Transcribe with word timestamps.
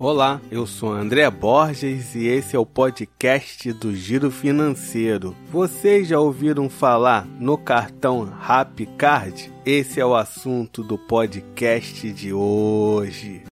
Olá, 0.00 0.40
eu 0.48 0.64
sou 0.64 0.92
André 0.92 1.28
Borges 1.28 2.14
e 2.14 2.28
esse 2.28 2.54
é 2.54 2.58
o 2.58 2.64
podcast 2.64 3.72
do 3.72 3.92
Giro 3.92 4.30
Financeiro. 4.30 5.34
Vocês 5.50 6.06
já 6.06 6.20
ouviram 6.20 6.70
falar 6.70 7.26
no 7.26 7.58
cartão 7.58 8.22
Rap 8.24 8.86
Card? 8.96 9.52
Esse 9.66 9.98
é 9.98 10.06
o 10.06 10.14
assunto 10.14 10.84
do 10.84 10.96
podcast 10.96 12.12
de 12.12 12.32
hoje. 12.32 13.42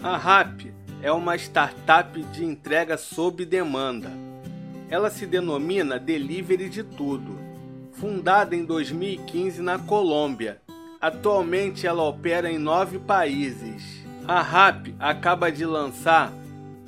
A 0.00 0.16
Rap 0.16 0.72
é 1.02 1.10
uma 1.10 1.34
startup 1.34 2.22
de 2.22 2.44
entrega 2.44 2.96
sob 2.96 3.44
demanda. 3.44 4.12
Ela 4.88 5.10
se 5.10 5.26
denomina 5.26 5.98
Delivery 5.98 6.68
de 6.68 6.84
Tudo. 6.84 7.36
Fundada 7.94 8.54
em 8.54 8.64
2015 8.64 9.60
na 9.60 9.76
Colômbia, 9.76 10.60
Atualmente 11.06 11.86
ela 11.86 12.02
opera 12.02 12.50
em 12.50 12.58
nove 12.58 12.98
países. 12.98 14.04
A 14.26 14.42
RAP 14.42 14.88
acaba 14.98 15.52
de 15.52 15.64
lançar 15.64 16.32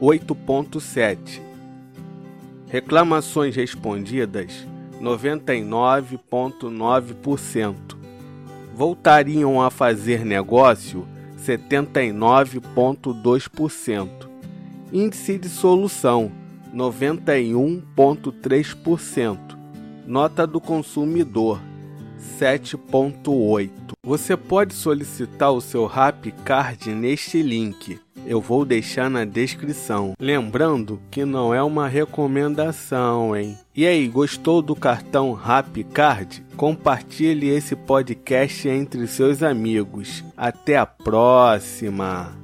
8.7. 0.00 1.47
Reclamações 2.68 3.56
respondidas 3.56 4.66
99,9% 5.00 7.74
voltariam 8.74 9.60
a 9.60 9.70
fazer 9.70 10.24
negócio 10.24 11.04
79,2%. 11.38 14.08
Índice 14.92 15.38
de 15.38 15.48
solução 15.48 16.30
91,3%. 16.74 19.38
Nota 20.06 20.46
do 20.46 20.60
consumidor 20.60 21.60
7,8%. 22.38 23.70
Você 24.04 24.36
pode 24.36 24.74
solicitar 24.74 25.52
o 25.52 25.60
seu 25.60 25.86
Rap 25.86 26.30
Card 26.44 26.94
neste 26.94 27.42
link 27.42 27.98
eu 28.28 28.42
vou 28.42 28.64
deixar 28.64 29.08
na 29.08 29.24
descrição. 29.24 30.12
Lembrando 30.20 31.00
que 31.10 31.24
não 31.24 31.54
é 31.54 31.62
uma 31.62 31.88
recomendação, 31.88 33.34
hein? 33.34 33.56
E 33.74 33.86
aí, 33.86 34.06
gostou 34.06 34.60
do 34.60 34.76
cartão 34.76 35.32
Rap 35.32 35.82
Card? 35.84 36.44
Compartilhe 36.54 37.48
esse 37.48 37.74
podcast 37.74 38.68
entre 38.68 39.06
seus 39.06 39.42
amigos. 39.42 40.22
Até 40.36 40.76
a 40.76 40.84
próxima! 40.84 42.36